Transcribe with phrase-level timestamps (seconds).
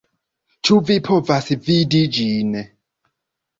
[0.69, 2.59] Ĉu vi povas vidi ĝin?